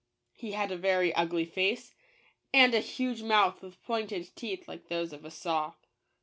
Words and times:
He 0.33 0.53
had 0.53 0.71
a 0.71 0.77
very 0.77 1.13
ugly 1.13 1.45
face, 1.45 1.93
and 2.51 2.73
a 2.73 2.79
huge 2.79 3.21
mouth 3.21 3.61
with 3.61 3.83
pointed 3.83 4.35
teeth 4.35 4.67
like 4.67 4.87
those 4.87 5.13
of 5.13 5.23
a 5.23 5.29
saw. 5.29 5.73